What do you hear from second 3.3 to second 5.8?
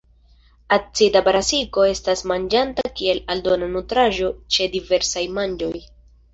aldona nutraĵo ĉe diversaj manĝoj.